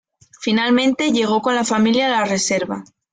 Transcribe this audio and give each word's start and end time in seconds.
Finalmente, 0.39 1.11
llegó 1.11 1.43
con 1.43 1.53
la 1.53 1.63
familia 1.63 2.07
a 2.07 2.21
la 2.21 2.25
reserva. 2.25 2.83